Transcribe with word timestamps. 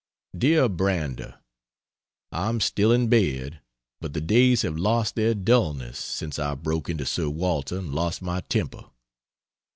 DEAR 0.35 0.67
BRANDER, 0.67 1.37
I'm 2.31 2.59
still 2.59 2.91
in 2.91 3.07
bed, 3.07 3.59
but 3.99 4.13
the 4.13 4.19
days 4.19 4.63
have 4.63 4.75
lost 4.79 5.13
their 5.13 5.35
dulness 5.35 5.99
since 5.99 6.39
I 6.39 6.55
broke 6.55 6.89
into 6.89 7.05
Sir 7.05 7.29
Walter 7.29 7.77
and 7.77 7.93
lost 7.93 8.19
my 8.19 8.39
temper. 8.41 8.85